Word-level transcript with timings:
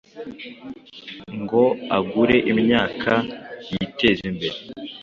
ngo 1.39 1.63
agure 1.97 2.37
imyaka 2.51 3.13
yiteze 3.69 4.23
imbere 4.31 4.57